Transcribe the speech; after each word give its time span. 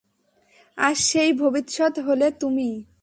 আর 0.77 0.95
সেই 0.95 1.31
ভবিষ্যৎ 1.33 1.99
হলে 1.99 2.27
তুমি। 2.31 2.69